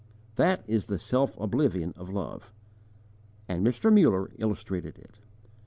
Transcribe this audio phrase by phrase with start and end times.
[0.35, 2.51] That is the self oblivion of love.
[3.47, 3.93] And Mr.
[3.93, 5.19] Muller illustrated it.